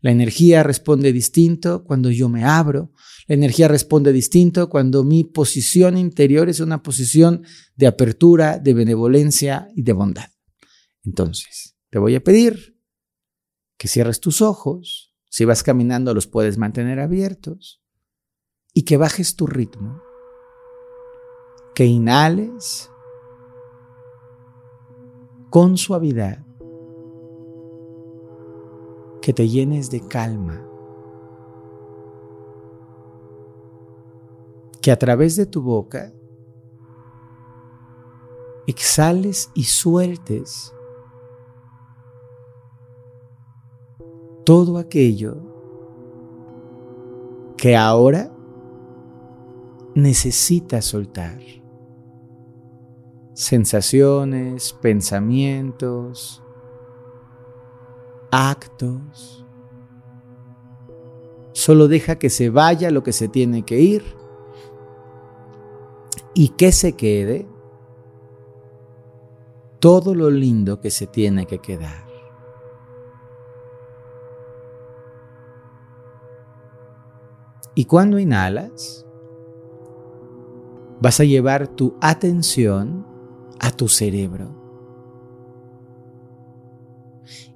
La 0.02 0.12
energía 0.12 0.62
responde 0.62 1.12
distinto 1.12 1.84
cuando 1.84 2.12
yo 2.12 2.30
me 2.30 2.44
abro. 2.44 2.94
La 3.28 3.34
energía 3.34 3.68
responde 3.68 4.14
distinto 4.14 4.70
cuando 4.70 5.04
mi 5.04 5.24
posición 5.24 5.98
interior 5.98 6.48
es 6.48 6.60
una 6.60 6.84
posición 6.84 7.42
de 7.76 7.88
apertura, 7.88 8.60
de 8.60 8.76
benevolencia 8.76 9.68
y 9.76 9.82
de 9.82 9.94
bondad. 9.94 10.30
Entonces, 11.04 11.76
te 11.90 11.98
voy 11.98 12.14
a 12.14 12.24
pedir 12.24 12.80
que 13.76 13.88
cierres 13.88 14.20
tus 14.20 14.44
ojos. 14.44 15.16
Si 15.32 15.44
vas 15.44 15.64
caminando 15.64 16.14
los 16.14 16.28
puedes 16.28 16.60
mantener 16.60 17.00
abiertos. 17.00 17.82
Y 18.76 18.84
que 18.84 18.98
bajes 18.98 19.36
tu 19.36 19.48
ritmo. 19.48 20.04
Que 21.74 21.86
inhales 21.86 22.92
con 25.50 25.78
suavidad 25.78 26.46
que 29.22 29.34
te 29.34 29.48
llenes 29.48 29.90
de 29.90 30.00
calma, 30.02 30.66
que 34.82 34.92
a 34.92 34.98
través 34.98 35.36
de 35.36 35.46
tu 35.46 35.62
boca 35.62 36.14
exhales 38.68 39.50
y 39.54 39.64
sueltes 39.64 40.74
todo 44.46 44.78
aquello 44.78 45.38
que 47.58 47.76
ahora 47.76 48.32
necesitas 49.96 50.86
soltar. 50.86 51.57
Sensaciones, 53.38 54.74
pensamientos, 54.82 56.42
actos. 58.32 59.46
Solo 61.52 61.88
deja 61.88 62.16
que 62.16 62.32
se 62.32 62.50
vaya 62.50 62.90
lo 62.90 63.04
que 63.04 63.14
se 63.14 63.28
tiene 63.28 63.62
que 63.62 63.80
ir 63.80 64.04
y 66.34 66.50
que 66.50 66.72
se 66.72 66.94
quede 66.94 67.48
todo 69.78 70.16
lo 70.16 70.32
lindo 70.32 70.82
que 70.82 70.90
se 70.90 71.06
tiene 71.06 71.46
que 71.46 71.60
quedar. 71.60 72.08
Y 77.76 77.86
cuando 77.86 78.18
inhalas, 78.18 79.06
vas 81.00 81.20
a 81.20 81.24
llevar 81.24 81.68
tu 81.68 81.96
atención 82.02 83.07
a 83.60 83.72
tu 83.72 83.88
cerebro 83.88 84.68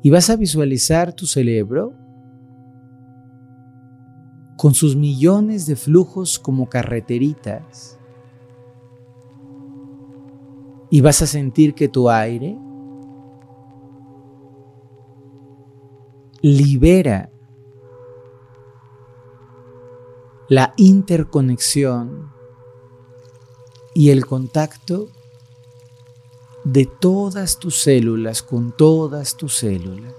y 0.04 0.10
vas 0.10 0.30
a 0.30 0.36
visualizar 0.36 1.14
tu 1.14 1.26
cerebro 1.26 1.94
con 4.58 4.74
sus 4.74 4.96
millones 4.96 5.66
de 5.66 5.76
flujos 5.76 6.40
como 6.40 6.70
carreteritas. 6.70 7.98
Y 10.90 11.02
vas 11.02 11.22
a 11.22 11.28
sentir 11.28 11.74
que 11.74 11.88
tu 11.88 12.10
aire 12.10 12.58
libera 16.42 17.32
la 20.50 20.74
interconexión 20.78 22.30
y 23.96 24.10
el 24.10 24.26
contacto 24.26 25.08
de 26.64 26.86
todas 26.86 27.58
tus 27.58 27.82
células 27.82 28.44
con 28.44 28.72
todas 28.76 29.36
tus 29.36 29.56
células. 29.56 30.14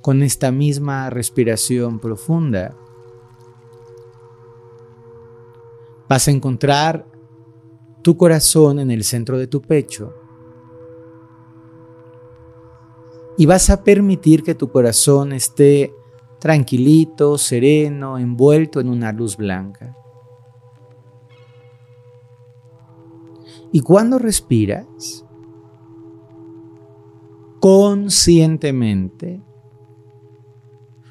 Con 0.00 0.22
esta 0.22 0.50
misma 0.50 1.08
respiración 1.10 2.00
profunda, 2.00 2.76
vas 6.08 6.28
a 6.28 6.30
encontrar 6.32 7.06
tu 8.02 8.16
corazón 8.16 8.80
en 8.80 8.90
el 8.90 9.04
centro 9.04 9.38
de 9.38 9.46
tu 9.46 9.62
pecho 9.62 10.12
y 13.38 13.46
vas 13.46 13.70
a 13.70 13.82
permitir 13.82 14.42
que 14.42 14.54
tu 14.54 14.70
corazón 14.70 15.32
esté 15.32 15.94
tranquilito, 16.38 17.38
sereno, 17.38 18.18
envuelto 18.18 18.80
en 18.80 18.88
una 18.88 19.12
luz 19.12 19.36
blanca. 19.36 19.96
Y 23.72 23.80
cuando 23.80 24.18
respiras, 24.18 25.26
conscientemente, 27.58 29.42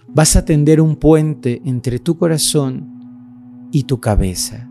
vas 0.08 0.36
a 0.36 0.46
tender 0.46 0.80
un 0.80 0.96
puente 0.96 1.62
entre 1.66 1.98
tu 2.00 2.18
corazón 2.18 3.68
y 3.72 3.84
tu 3.84 4.00
cabeza. 4.00 4.70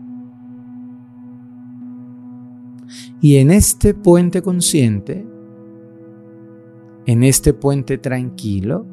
Y 3.19 3.37
en 3.37 3.51
este 3.51 3.93
puente 3.93 4.41
consciente, 4.41 5.27
en 7.05 7.23
este 7.23 7.53
puente 7.53 7.97
tranquilo, 7.97 8.85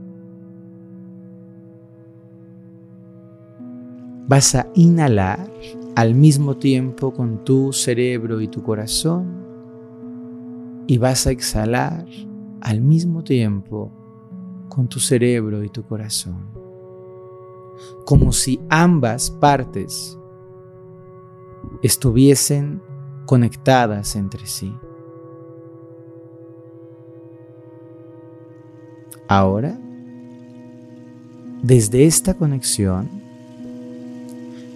vas 4.27 4.55
a 4.55 4.67
inhalar 4.75 5.51
al 5.99 6.15
mismo 6.15 6.57
tiempo 6.57 7.13
con 7.13 7.43
tu 7.43 7.73
cerebro 7.73 8.41
y 8.41 8.47
tu 8.47 8.63
corazón 8.63 9.45
y 10.87 10.97
vas 10.97 11.27
a 11.27 11.33
exhalar 11.33 12.07
al 12.61 12.81
mismo 12.81 13.25
tiempo 13.25 13.91
con 14.69 14.87
tu 14.87 15.01
cerebro 15.01 15.65
y 15.65 15.71
tu 15.71 15.83
corazón. 15.83 16.53
Como 18.05 18.31
si 18.31 18.61
ambas 18.69 19.29
partes 19.29 20.17
estuviesen 21.83 22.81
conectadas 23.27 24.15
entre 24.15 24.47
sí. 24.47 24.73
Ahora, 29.27 29.77
desde 31.65 32.05
esta 32.05 32.35
conexión, 32.35 33.18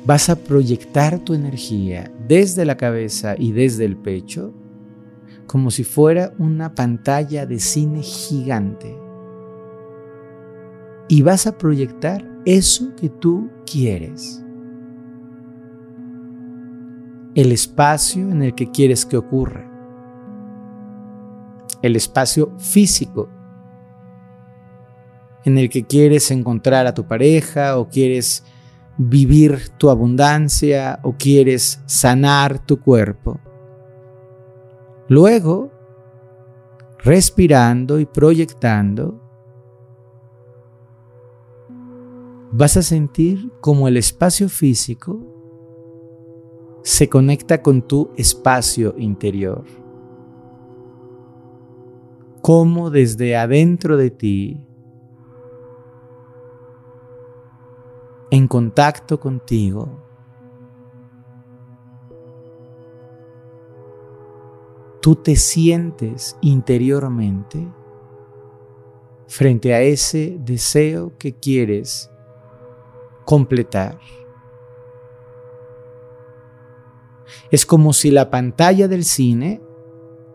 vas 0.05 0.29
a 0.29 0.37
proyectar 0.37 1.19
tu 1.21 1.35
energía 1.35 2.13
desde 2.27 2.65
la 2.65 2.77
cabeza 2.77 3.35
y 3.39 3.53
desde 3.53 3.85
el 3.85 3.97
pecho 3.97 4.53
como 5.47 5.71
si 5.71 5.85
fuera 5.85 6.33
una 6.39 6.75
pantalla 6.75 7.45
de 7.45 7.59
cine 7.59 8.01
gigante. 8.01 8.97
Y 11.09 11.21
vas 11.23 11.47
a 11.47 11.59
proyectar 11.59 12.27
eso 12.47 12.95
que 12.97 13.11
tú 13.11 13.51
quieres. 13.71 14.43
El 17.35 17.53
espacio 17.53 18.31
en 18.31 18.43
el 18.43 18.55
que 18.55 18.71
quieres 18.71 19.05
que 19.05 19.17
ocurra. 19.17 19.69
El 21.83 21.97
espacio 21.97 22.53
físico 22.59 23.29
en 25.45 25.59
el 25.59 25.69
que 25.69 25.85
quieres 25.85 26.31
encontrar 26.31 26.87
a 26.87 26.95
tu 26.95 27.05
pareja 27.05 27.79
o 27.79 27.89
quieres 27.89 28.45
vivir 28.99 29.71
tu 29.79 29.91
abundancia 29.91 31.01
o 31.03 31.15
quieres 31.17 31.83
sanar 31.87 32.65
tu 32.65 32.81
cuerpo. 32.81 33.41
Luego, 35.09 35.71
respirando 36.99 37.99
y 37.99 38.07
proyectando, 38.07 39.21
vas 42.53 42.77
a 42.77 42.83
sentir 42.83 43.51
como 43.61 43.89
el 43.89 43.97
espacio 43.97 44.49
físico 44.49 45.21
se 46.83 47.09
conecta 47.09 47.63
con 47.63 47.83
tu 47.83 48.11
espacio 48.17 48.95
interior. 48.99 49.65
Como 52.41 52.91
desde 52.91 53.37
adentro 53.37 53.97
de 53.97 54.11
ti 54.11 54.67
en 58.33 58.49
contacto 58.49 59.21
contigo. 59.21 59.91
Tú 65.03 65.17
te 65.17 65.37
sientes 65.37 66.39
interiormente 66.41 67.69
frente 69.27 69.75
a 69.75 69.83
ese 69.83 70.39
deseo 70.41 71.13
que 71.19 71.35
quieres 71.35 72.11
completar. 73.27 73.99
Es 77.51 77.67
como 77.67 77.93
si 77.93 78.11
la 78.11 78.31
pantalla 78.31 78.89
del 78.89 79.05
cine, 79.05 79.61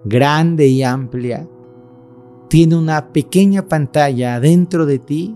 grande 0.06 0.68
y 0.68 0.84
amplia, 0.84 1.50
tiene 2.48 2.76
una 2.76 3.12
pequeña 3.12 3.68
pantalla 3.68 4.40
dentro 4.40 4.86
de 4.86 5.00
ti 5.00 5.36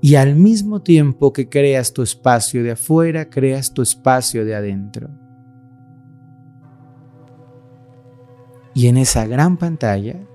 y 0.00 0.14
al 0.14 0.36
mismo 0.36 0.82
tiempo 0.82 1.32
que 1.32 1.48
creas 1.48 1.92
tu 1.92 2.02
espacio 2.02 2.62
de 2.62 2.72
afuera, 2.72 3.28
creas 3.30 3.72
tu 3.72 3.82
espacio 3.82 4.44
de 4.44 4.54
adentro. 4.54 5.10
Y 8.74 8.88
en 8.88 8.98
esa 8.98 9.26
gran 9.26 9.56
pantalla 9.56 10.26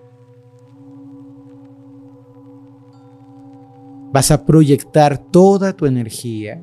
Vas 4.12 4.30
a 4.30 4.46
proyectar 4.46 5.18
toda 5.18 5.74
tu 5.74 5.86
energía 5.86 6.62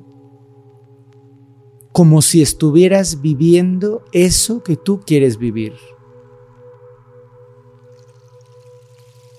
como 1.93 2.21
si 2.21 2.43
estuvieras 2.43 3.23
viviendo 3.23 4.05
eso 4.13 4.63
que 4.63 4.77
tú 4.77 5.01
quieres 5.01 5.39
vivir. 5.39 5.73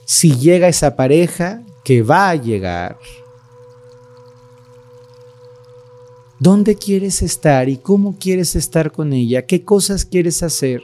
Si 0.06 0.36
llega 0.36 0.68
esa 0.68 0.96
pareja, 0.96 1.63
que 1.86 2.01
va 2.01 2.32
a 2.32 2.36
llegar, 2.36 2.98
¿dónde 6.39 6.75
quieres 6.75 7.22
estar 7.22 7.69
y 7.69 7.77
cómo 7.77 8.17
quieres 8.17 8.55
estar 8.55 8.91
con 8.91 9.13
ella? 9.13 9.46
¿Qué 9.46 9.63
cosas 9.63 10.05
quieres 10.05 10.41
hacer? 10.41 10.81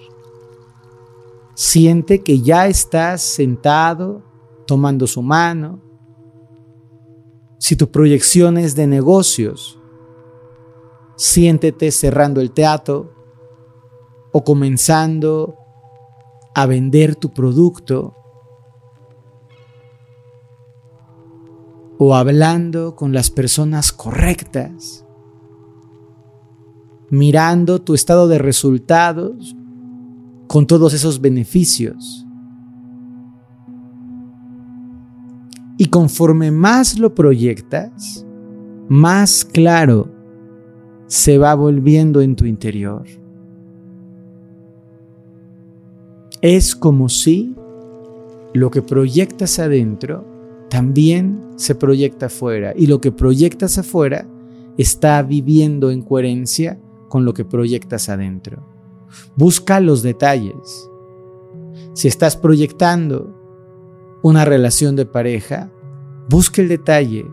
Siente 1.56 2.22
que 2.22 2.42
ya 2.42 2.68
estás 2.68 3.22
sentado, 3.22 4.22
tomando 4.68 5.08
su 5.08 5.22
mano. 5.22 5.82
Si 7.58 7.76
tu 7.76 7.90
proyección 7.90 8.58
es 8.58 8.76
de 8.76 8.88
negocios, 8.88 9.80
siéntete 11.16 11.92
cerrando 11.92 12.42
el 12.42 12.52
teatro 12.52 13.14
o 14.34 14.44
comenzando 14.44 15.56
a 16.54 16.66
vender 16.66 17.16
tu 17.16 17.34
producto 17.34 18.16
o 21.98 22.16
hablando 22.16 22.96
con 22.96 23.14
las 23.14 23.32
personas 23.32 23.94
correctas, 23.94 25.05
mirando 27.10 27.82
tu 27.82 27.94
estado 27.94 28.28
de 28.28 28.38
resultados 28.38 29.56
con 30.48 30.68
todos 30.68 30.94
esos 30.94 31.22
beneficios. 31.22 32.26
Y 35.78 35.88
conforme 35.88 36.52
más 36.52 36.98
lo 36.98 37.14
proyectas, 37.14 38.26
más 38.88 39.44
claro 39.44 40.10
se 41.08 41.38
va 41.38 41.54
volviendo 41.54 42.22
en 42.22 42.36
tu 42.36 42.46
interior. 42.46 43.06
Es 46.42 46.76
como 46.76 47.10
si 47.10 47.56
lo 48.54 48.72
que 48.72 48.82
proyectas 48.82 49.60
adentro 49.60 50.26
también 50.70 51.42
se 51.56 51.76
proyecta 51.76 52.28
afuera 52.28 52.74
y 52.76 52.88
lo 52.88 53.02
que 53.02 53.12
proyectas 53.12 53.78
afuera 53.78 54.28
está 54.78 55.22
viviendo 55.24 55.92
en 55.92 56.02
coherencia 56.02 56.80
con 57.10 57.26
lo 57.26 57.34
que 57.34 57.46
proyectas 57.46 58.10
adentro. 58.10 58.66
Busca 59.36 59.80
los 59.80 60.02
detalles. 60.02 60.90
Si 61.94 62.08
estás 62.08 62.36
proyectando 62.36 63.34
una 64.24 64.46
relación 64.46 64.96
de 64.96 65.06
pareja, 65.06 65.72
busca 66.30 66.62
el 66.62 66.68
detalle. 66.68 67.26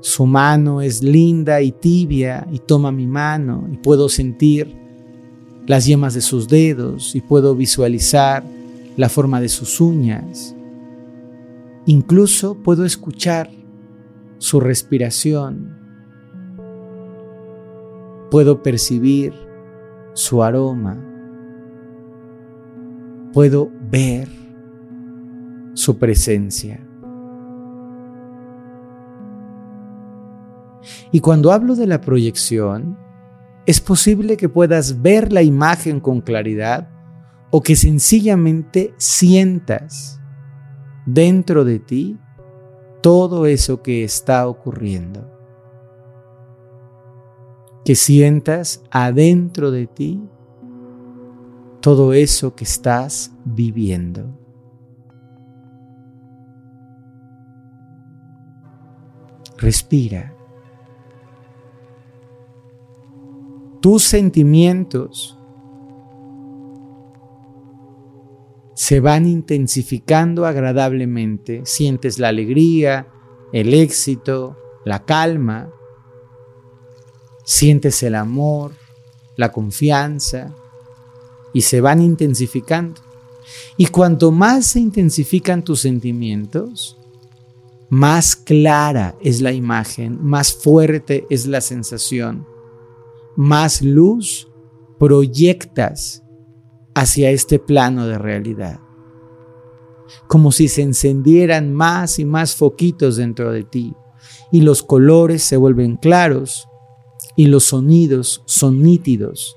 Su 0.00 0.26
mano 0.26 0.80
es 0.80 1.02
linda 1.02 1.60
y 1.60 1.72
tibia 1.72 2.46
y 2.52 2.60
toma 2.60 2.92
mi 2.92 3.06
mano 3.06 3.66
y 3.72 3.78
puedo 3.78 4.08
sentir 4.08 4.76
las 5.66 5.86
yemas 5.86 6.14
de 6.14 6.20
sus 6.20 6.48
dedos 6.48 7.14
y 7.14 7.20
puedo 7.20 7.54
visualizar 7.54 8.44
la 8.96 9.08
forma 9.08 9.40
de 9.40 9.48
sus 9.48 9.80
uñas. 9.80 10.54
Incluso 11.86 12.54
puedo 12.62 12.84
escuchar 12.84 13.50
su 14.38 14.60
respiración. 14.60 15.77
Puedo 18.30 18.62
percibir 18.62 19.32
su 20.12 20.42
aroma. 20.42 21.02
Puedo 23.32 23.70
ver 23.90 24.28
su 25.72 25.96
presencia. 25.98 26.84
Y 31.10 31.20
cuando 31.20 31.52
hablo 31.52 31.74
de 31.74 31.86
la 31.86 32.00
proyección, 32.00 32.98
es 33.64 33.80
posible 33.80 34.36
que 34.36 34.48
puedas 34.48 35.00
ver 35.00 35.32
la 35.32 35.42
imagen 35.42 36.00
con 36.00 36.20
claridad 36.20 36.90
o 37.50 37.62
que 37.62 37.76
sencillamente 37.76 38.94
sientas 38.98 40.20
dentro 41.06 41.64
de 41.64 41.78
ti 41.78 42.18
todo 43.00 43.46
eso 43.46 43.82
que 43.82 44.04
está 44.04 44.46
ocurriendo 44.48 45.37
que 47.88 47.94
sientas 47.94 48.84
adentro 48.90 49.70
de 49.70 49.86
ti 49.86 50.20
todo 51.80 52.12
eso 52.12 52.54
que 52.54 52.64
estás 52.64 53.32
viviendo. 53.46 54.38
Respira. 59.56 60.36
Tus 63.80 64.02
sentimientos 64.02 65.40
se 68.74 69.00
van 69.00 69.26
intensificando 69.26 70.44
agradablemente. 70.44 71.62
Sientes 71.64 72.18
la 72.18 72.28
alegría, 72.28 73.08
el 73.54 73.72
éxito, 73.72 74.58
la 74.84 75.06
calma, 75.06 75.70
sientes 77.48 78.02
el 78.02 78.14
amor, 78.14 78.72
la 79.34 79.50
confianza 79.50 80.54
y 81.54 81.62
se 81.62 81.80
van 81.80 82.02
intensificando. 82.02 83.00
Y 83.78 83.86
cuanto 83.86 84.30
más 84.30 84.66
se 84.66 84.80
intensifican 84.80 85.64
tus 85.64 85.80
sentimientos, 85.80 86.98
más 87.88 88.36
clara 88.36 89.16
es 89.22 89.40
la 89.40 89.52
imagen, 89.52 90.22
más 90.22 90.52
fuerte 90.52 91.26
es 91.30 91.46
la 91.46 91.62
sensación, 91.62 92.46
más 93.34 93.80
luz 93.80 94.46
proyectas 94.98 96.22
hacia 96.94 97.30
este 97.30 97.58
plano 97.58 98.06
de 98.06 98.18
realidad. 98.18 98.78
Como 100.26 100.52
si 100.52 100.68
se 100.68 100.82
encendieran 100.82 101.72
más 101.72 102.18
y 102.18 102.26
más 102.26 102.54
foquitos 102.54 103.16
dentro 103.16 103.52
de 103.52 103.64
ti 103.64 103.94
y 104.52 104.60
los 104.60 104.82
colores 104.82 105.42
se 105.42 105.56
vuelven 105.56 105.96
claros 105.96 106.67
y 107.36 107.46
los 107.46 107.64
sonidos 107.64 108.42
son 108.46 108.82
nítidos 108.82 109.56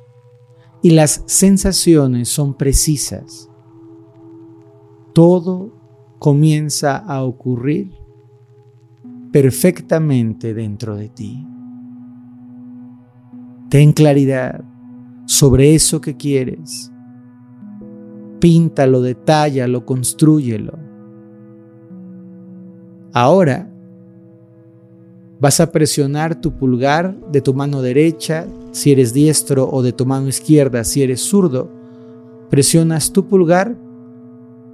y 0.82 0.92
las 0.92 1.24
sensaciones 1.28 2.30
son 2.30 2.56
precisas. 2.56 3.50
Todo 5.14 5.74
comienza 6.20 6.98
a 6.98 7.24
ocurrir 7.24 7.92
perfectamente 9.32 10.54
dentro 10.54 10.96
de 10.96 11.10
ti. 11.10 11.48
Ten 13.70 13.94
claridad 13.94 14.64
sobre 15.26 15.76
eso 15.76 16.02
que 16.02 16.18
quieres. 16.18 16.92
Píntalo, 18.40 19.02
detállalo, 19.02 19.86
construyelo. 19.86 20.78
Ahora 23.14 23.71
Vas 25.42 25.60
a 25.60 25.72
presionar 25.72 26.40
tu 26.40 26.56
pulgar 26.56 27.20
de 27.32 27.42
tu 27.42 27.56
mano 27.56 27.82
derecha 27.82 28.46
si 28.72 28.92
eres 28.92 29.12
diestro 29.12 29.68
o 29.68 29.82
de 29.82 29.92
tu 29.92 30.06
mano 30.06 30.28
izquierda 30.28 30.84
si 30.84 31.02
eres 31.02 31.22
zurdo. 31.22 31.68
Presionas 32.52 33.12
tu 33.12 33.26
pulgar, 33.26 33.76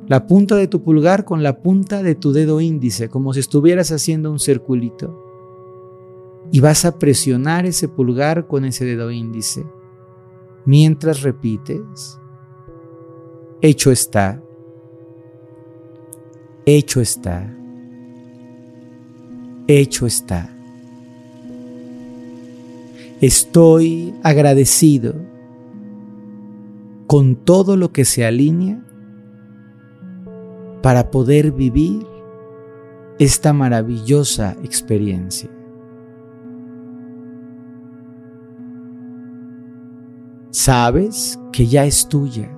la 0.10 0.28
punta 0.28 0.58
de 0.58 0.68
tu 0.68 0.84
pulgar 0.84 1.24
con 1.24 1.42
la 1.42 1.62
punta 1.62 2.04
de 2.04 2.16
tu 2.16 2.34
dedo 2.34 2.60
índice, 2.60 3.08
como 3.08 3.34
si 3.34 3.40
estuvieras 3.40 3.94
haciendo 3.94 4.30
un 4.30 4.40
circulito. 4.40 5.24
Y 6.52 6.60
vas 6.60 6.84
a 6.84 7.00
presionar 7.00 7.66
ese 7.66 7.88
pulgar 7.88 8.48
con 8.48 8.66
ese 8.66 8.84
dedo 8.84 9.10
índice. 9.10 9.66
Mientras 10.66 11.22
repites, 11.22 12.20
hecho 13.62 13.90
está, 13.90 14.44
hecho 16.66 17.00
está, 17.00 17.58
hecho 19.70 20.06
está. 20.06 20.57
Estoy 23.20 24.14
agradecido 24.22 25.16
con 27.08 27.36
todo 27.36 27.76
lo 27.76 27.92
que 27.92 28.06
se 28.06 28.24
alinea 28.24 28.86
para 30.84 31.10
poder 31.10 31.52
vivir 31.52 32.06
esta 33.18 33.54
maravillosa 33.54 34.52
experiencia. 34.64 35.50
Sabes 40.52 41.40
que 41.52 41.66
ya 41.66 41.86
es 41.86 42.08
tuya 42.08 42.56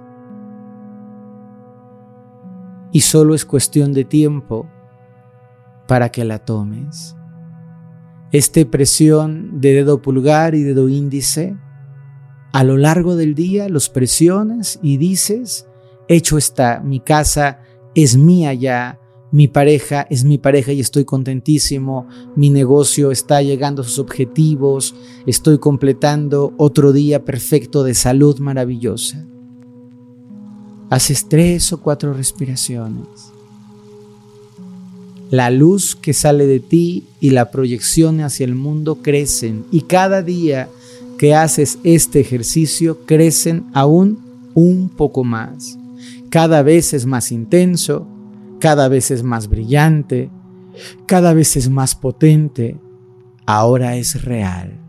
y 2.91 2.99
solo 2.99 3.33
es 3.33 3.45
cuestión 3.45 3.93
de 3.93 4.03
tiempo 4.03 4.69
para 5.87 6.09
que 6.09 6.25
la 6.25 6.39
tomes 6.39 7.15
esta 8.31 8.63
presión 8.65 9.59
de 9.59 9.73
dedo 9.73 10.01
pulgar 10.01 10.55
y 10.55 10.63
dedo 10.63 10.89
índice, 10.89 11.55
a 12.51 12.63
lo 12.63 12.77
largo 12.77 13.15
del 13.15 13.35
día 13.35 13.69
los 13.69 13.89
presiones 13.89 14.79
y 14.81 14.97
dices, 14.97 15.67
hecho 16.07 16.37
está, 16.37 16.79
mi 16.79 16.99
casa 16.99 17.59
es 17.95 18.17
mía 18.17 18.53
ya, 18.53 18.99
mi 19.31 19.47
pareja 19.47 20.07
es 20.09 20.23
mi 20.23 20.37
pareja 20.39 20.71
y 20.71 20.79
estoy 20.79 21.05
contentísimo, 21.05 22.07
mi 22.35 22.49
negocio 22.49 23.11
está 23.11 23.41
llegando 23.41 23.81
a 23.81 23.85
sus 23.85 23.99
objetivos, 23.99 24.95
estoy 25.27 25.59
completando 25.59 26.53
otro 26.57 26.93
día 26.93 27.23
perfecto 27.25 27.83
de 27.83 27.93
salud 27.93 28.39
maravillosa. 28.39 29.25
Haces 30.89 31.29
tres 31.29 31.71
o 31.71 31.81
cuatro 31.81 32.13
respiraciones. 32.13 33.28
La 35.29 35.51
luz 35.51 35.95
que 35.95 36.13
sale 36.13 36.47
de 36.47 36.59
ti 36.59 37.05
y 37.19 37.29
la 37.29 37.51
proyección 37.51 38.21
hacia 38.21 38.45
el 38.45 38.55
mundo 38.55 39.01
crecen 39.01 39.65
y 39.71 39.81
cada 39.81 40.23
día 40.23 40.69
que 41.19 41.35
haces 41.35 41.77
este 41.83 42.19
ejercicio 42.19 43.05
crecen 43.05 43.65
aún 43.73 44.19
un 44.55 44.89
poco 44.89 45.23
más. 45.23 45.77
Cada 46.29 46.63
vez 46.63 46.93
es 46.93 47.05
más 47.05 47.31
intenso, 47.31 48.07
cada 48.59 48.87
vez 48.87 49.11
es 49.11 49.21
más 49.21 49.49
brillante, 49.49 50.29
cada 51.05 51.33
vez 51.33 51.57
es 51.57 51.69
más 51.69 51.93
potente, 51.93 52.79
ahora 53.45 53.97
es 53.97 54.23
real. 54.23 54.79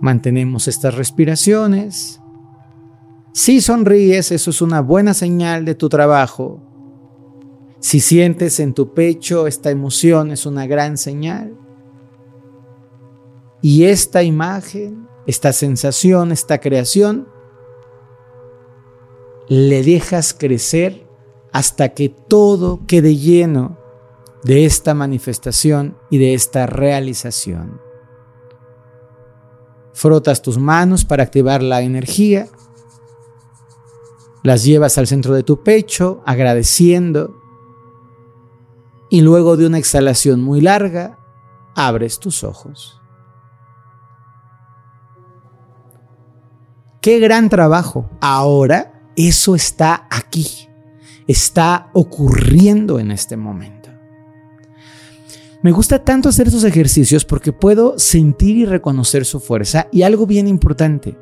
Mantenemos 0.00 0.66
estas 0.68 0.94
respiraciones. 0.94 2.20
Si 3.32 3.60
sonríes, 3.60 4.32
eso 4.32 4.50
es 4.50 4.62
una 4.62 4.80
buena 4.80 5.14
señal 5.14 5.64
de 5.64 5.74
tu 5.74 5.88
trabajo. 5.88 6.62
Si 7.84 8.00
sientes 8.00 8.60
en 8.60 8.72
tu 8.72 8.94
pecho 8.94 9.46
esta 9.46 9.70
emoción, 9.70 10.30
es 10.30 10.46
una 10.46 10.66
gran 10.66 10.96
señal. 10.96 11.54
Y 13.60 13.84
esta 13.84 14.22
imagen, 14.22 15.06
esta 15.26 15.52
sensación, 15.52 16.32
esta 16.32 16.60
creación, 16.60 17.28
le 19.48 19.82
dejas 19.82 20.32
crecer 20.32 21.06
hasta 21.52 21.90
que 21.90 22.08
todo 22.08 22.86
quede 22.86 23.16
lleno 23.16 23.76
de 24.44 24.64
esta 24.64 24.94
manifestación 24.94 25.98
y 26.08 26.16
de 26.16 26.32
esta 26.32 26.64
realización. 26.64 27.82
Frotas 29.92 30.40
tus 30.40 30.56
manos 30.56 31.04
para 31.04 31.22
activar 31.22 31.62
la 31.62 31.82
energía, 31.82 32.48
las 34.42 34.64
llevas 34.64 34.96
al 34.96 35.06
centro 35.06 35.34
de 35.34 35.42
tu 35.42 35.62
pecho 35.62 36.22
agradeciendo 36.24 37.43
y 39.14 39.20
luego 39.20 39.56
de 39.56 39.64
una 39.64 39.78
exhalación 39.78 40.42
muy 40.42 40.60
larga, 40.60 41.20
abres 41.76 42.18
tus 42.18 42.42
ojos. 42.42 43.00
Qué 47.00 47.20
gran 47.20 47.48
trabajo. 47.48 48.10
Ahora 48.20 49.08
eso 49.14 49.54
está 49.54 50.08
aquí, 50.10 50.48
está 51.28 51.90
ocurriendo 51.92 52.98
en 52.98 53.12
este 53.12 53.36
momento. 53.36 53.90
Me 55.62 55.70
gusta 55.70 56.02
tanto 56.02 56.28
hacer 56.28 56.48
estos 56.48 56.64
ejercicios 56.64 57.24
porque 57.24 57.52
puedo 57.52 57.96
sentir 58.00 58.56
y 58.56 58.64
reconocer 58.64 59.24
su 59.24 59.38
fuerza 59.38 59.86
y 59.92 60.02
algo 60.02 60.26
bien 60.26 60.48
importante. 60.48 61.16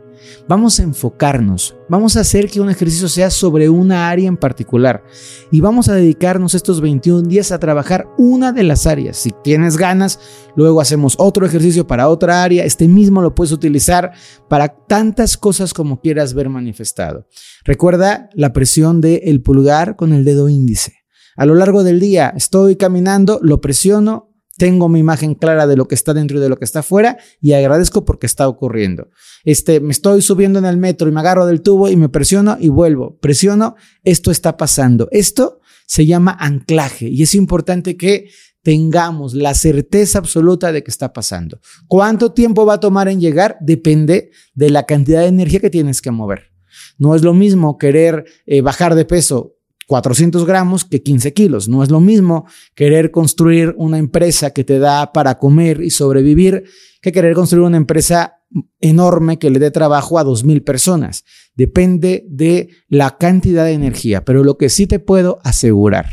Vamos 0.48 0.80
a 0.80 0.82
enfocarnos, 0.82 1.76
vamos 1.88 2.16
a 2.16 2.20
hacer 2.20 2.50
que 2.50 2.60
un 2.60 2.70
ejercicio 2.70 3.08
sea 3.08 3.30
sobre 3.30 3.68
una 3.68 4.10
área 4.10 4.28
en 4.28 4.36
particular 4.36 5.04
y 5.50 5.60
vamos 5.60 5.88
a 5.88 5.94
dedicarnos 5.94 6.54
estos 6.54 6.80
21 6.80 7.22
días 7.28 7.52
a 7.52 7.58
trabajar 7.58 8.08
una 8.18 8.52
de 8.52 8.62
las 8.62 8.86
áreas. 8.86 9.16
Si 9.16 9.30
tienes 9.44 9.76
ganas, 9.76 10.18
luego 10.56 10.80
hacemos 10.80 11.14
otro 11.18 11.46
ejercicio 11.46 11.86
para 11.86 12.08
otra 12.08 12.42
área. 12.42 12.64
Este 12.64 12.88
mismo 12.88 13.22
lo 13.22 13.34
puedes 13.34 13.52
utilizar 13.52 14.12
para 14.48 14.68
tantas 14.68 15.36
cosas 15.36 15.72
como 15.74 16.00
quieras 16.00 16.34
ver 16.34 16.48
manifestado. 16.48 17.26
Recuerda 17.64 18.28
la 18.34 18.52
presión 18.52 19.00
del 19.00 19.42
pulgar 19.42 19.96
con 19.96 20.12
el 20.12 20.24
dedo 20.24 20.48
índice. 20.48 20.94
A 21.36 21.46
lo 21.46 21.54
largo 21.54 21.82
del 21.82 21.98
día 21.98 22.32
estoy 22.36 22.76
caminando, 22.76 23.38
lo 23.42 23.60
presiono, 23.60 24.31
tengo 24.56 24.88
mi 24.88 24.98
imagen 24.98 25.34
clara 25.34 25.66
de 25.66 25.76
lo 25.76 25.88
que 25.88 25.94
está 25.94 26.14
dentro 26.14 26.38
y 26.38 26.40
de 26.40 26.48
lo 26.48 26.58
que 26.58 26.64
está 26.64 26.80
afuera 26.80 27.18
y 27.40 27.52
agradezco 27.52 28.04
porque 28.04 28.26
está 28.26 28.48
ocurriendo. 28.48 29.08
Este, 29.44 29.80
me 29.80 29.92
estoy 29.92 30.22
subiendo 30.22 30.58
en 30.58 30.66
el 30.66 30.76
metro 30.76 31.08
y 31.08 31.12
me 31.12 31.20
agarro 31.20 31.46
del 31.46 31.62
tubo 31.62 31.88
y 31.88 31.96
me 31.96 32.08
presiono 32.08 32.56
y 32.60 32.68
vuelvo. 32.68 33.18
Presiono, 33.18 33.76
esto 34.04 34.30
está 34.30 34.56
pasando. 34.56 35.08
Esto 35.10 35.60
se 35.86 36.06
llama 36.06 36.36
anclaje 36.38 37.08
y 37.08 37.22
es 37.22 37.34
importante 37.34 37.96
que 37.96 38.30
tengamos 38.62 39.34
la 39.34 39.54
certeza 39.54 40.18
absoluta 40.18 40.72
de 40.72 40.84
que 40.84 40.90
está 40.90 41.12
pasando. 41.12 41.60
¿Cuánto 41.88 42.32
tiempo 42.32 42.64
va 42.64 42.74
a 42.74 42.80
tomar 42.80 43.08
en 43.08 43.20
llegar? 43.20 43.56
Depende 43.60 44.30
de 44.54 44.70
la 44.70 44.84
cantidad 44.84 45.20
de 45.20 45.26
energía 45.26 45.60
que 45.60 45.70
tienes 45.70 46.00
que 46.00 46.10
mover. 46.10 46.52
No 46.98 47.14
es 47.14 47.22
lo 47.22 47.34
mismo 47.34 47.78
querer 47.78 48.24
eh, 48.46 48.60
bajar 48.60 48.94
de 48.94 49.04
peso 49.04 49.56
400 49.92 50.46
gramos 50.46 50.86
que 50.86 51.02
15 51.02 51.34
kilos. 51.34 51.68
No 51.68 51.82
es 51.82 51.90
lo 51.90 52.00
mismo 52.00 52.46
querer 52.74 53.10
construir 53.10 53.74
una 53.76 53.98
empresa 53.98 54.50
que 54.52 54.64
te 54.64 54.78
da 54.78 55.12
para 55.12 55.38
comer 55.38 55.82
y 55.82 55.90
sobrevivir 55.90 56.64
que 57.02 57.12
querer 57.12 57.34
construir 57.34 57.66
una 57.66 57.76
empresa 57.76 58.38
enorme 58.80 59.38
que 59.38 59.50
le 59.50 59.58
dé 59.58 59.70
trabajo 59.70 60.18
a 60.18 60.24
2.000 60.24 60.64
personas. 60.64 61.24
Depende 61.56 62.24
de 62.30 62.70
la 62.88 63.18
cantidad 63.18 63.66
de 63.66 63.72
energía, 63.72 64.24
pero 64.24 64.44
lo 64.44 64.56
que 64.56 64.70
sí 64.70 64.86
te 64.86 64.98
puedo 64.98 65.40
asegurar 65.44 66.06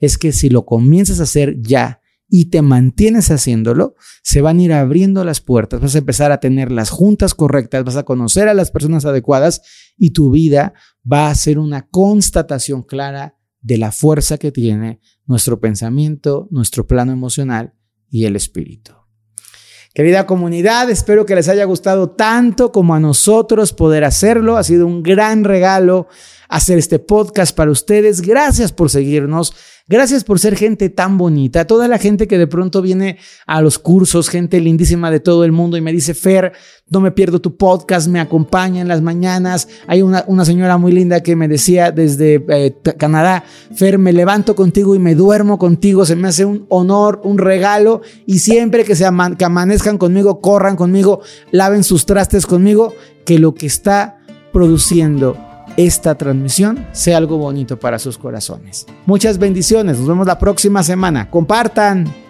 es 0.00 0.18
que 0.18 0.32
si 0.32 0.50
lo 0.50 0.66
comienzas 0.66 1.20
a 1.20 1.22
hacer 1.22 1.56
ya 1.62 2.02
y 2.28 2.46
te 2.46 2.62
mantienes 2.62 3.30
haciéndolo, 3.30 3.94
se 4.22 4.42
van 4.42 4.58
a 4.58 4.62
ir 4.62 4.72
abriendo 4.72 5.24
las 5.24 5.40
puertas, 5.40 5.80
vas 5.80 5.94
a 5.94 5.98
empezar 5.98 6.30
a 6.30 6.40
tener 6.40 6.70
las 6.70 6.90
juntas 6.90 7.34
correctas, 7.34 7.84
vas 7.84 7.96
a 7.96 8.04
conocer 8.04 8.48
a 8.48 8.54
las 8.54 8.70
personas 8.70 9.04
adecuadas 9.04 9.62
y 9.96 10.10
tu 10.10 10.30
vida 10.30 10.74
va 11.10 11.30
a 11.30 11.34
ser 11.34 11.58
una 11.58 11.88
constatación 11.88 12.82
clara 12.82 13.36
de 13.60 13.78
la 13.78 13.92
fuerza 13.92 14.38
que 14.38 14.52
tiene 14.52 15.00
nuestro 15.26 15.60
pensamiento, 15.60 16.48
nuestro 16.50 16.86
plano 16.86 17.12
emocional 17.12 17.74
y 18.10 18.26
el 18.26 18.36
espíritu. 18.36 18.92
Querida 19.94 20.26
comunidad, 20.26 20.90
espero 20.90 21.26
que 21.26 21.34
les 21.34 21.48
haya 21.48 21.64
gustado 21.64 22.10
tanto 22.10 22.70
como 22.70 22.94
a 22.94 23.00
nosotros 23.00 23.72
poder 23.72 24.04
hacerlo. 24.04 24.56
Ha 24.56 24.62
sido 24.62 24.86
un 24.86 25.02
gran 25.02 25.44
regalo 25.44 26.06
hacer 26.48 26.78
este 26.78 26.98
podcast 26.98 27.54
para 27.54 27.70
ustedes. 27.70 28.22
Gracias 28.22 28.72
por 28.72 28.90
seguirnos. 28.90 29.54
Gracias 29.90 30.22
por 30.22 30.38
ser 30.38 30.54
gente 30.54 30.90
tan 30.90 31.16
bonita. 31.16 31.66
Toda 31.66 31.88
la 31.88 31.96
gente 31.96 32.28
que 32.28 32.36
de 32.36 32.46
pronto 32.46 32.82
viene 32.82 33.16
a 33.46 33.62
los 33.62 33.78
cursos, 33.78 34.28
gente 34.28 34.60
lindísima 34.60 35.10
de 35.10 35.18
todo 35.18 35.44
el 35.44 35.52
mundo 35.52 35.78
y 35.78 35.80
me 35.80 35.92
dice, 35.92 36.12
Fer, 36.12 36.52
no 36.90 37.00
me 37.00 37.10
pierdo 37.10 37.40
tu 37.40 37.56
podcast, 37.56 38.06
me 38.06 38.20
acompaña 38.20 38.82
en 38.82 38.88
las 38.88 39.00
mañanas. 39.00 39.66
Hay 39.86 40.02
una, 40.02 40.24
una 40.26 40.44
señora 40.44 40.76
muy 40.76 40.92
linda 40.92 41.22
que 41.22 41.36
me 41.36 41.48
decía 41.48 41.90
desde 41.90 42.44
eh, 42.48 42.76
Canadá, 42.98 43.44
Fer, 43.74 43.96
me 43.96 44.12
levanto 44.12 44.54
contigo 44.54 44.94
y 44.94 44.98
me 44.98 45.14
duermo 45.14 45.58
contigo. 45.58 46.04
Se 46.04 46.16
me 46.16 46.28
hace 46.28 46.44
un 46.44 46.66
honor, 46.68 47.22
un 47.24 47.38
regalo. 47.38 48.02
Y 48.26 48.40
siempre 48.40 48.84
que, 48.84 48.94
se 48.94 49.06
que 49.38 49.44
amanezcan 49.46 49.96
conmigo, 49.96 50.42
corran 50.42 50.76
conmigo, 50.76 51.22
laven 51.50 51.82
sus 51.82 52.04
trastes 52.04 52.44
conmigo, 52.44 52.92
que 53.24 53.38
lo 53.38 53.54
que 53.54 53.66
está 53.66 54.18
produciendo 54.52 55.47
esta 55.78 56.16
transmisión 56.16 56.84
sea 56.90 57.18
algo 57.18 57.38
bonito 57.38 57.78
para 57.78 58.00
sus 58.00 58.18
corazones. 58.18 58.84
Muchas 59.06 59.38
bendiciones, 59.38 59.98
nos 59.98 60.08
vemos 60.08 60.26
la 60.26 60.38
próxima 60.38 60.82
semana. 60.82 61.30
Compartan. 61.30 62.27